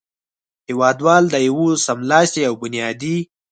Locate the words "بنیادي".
2.61-3.17